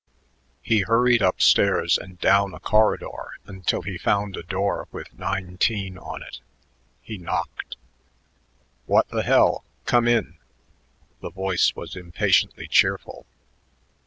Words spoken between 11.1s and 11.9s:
The voice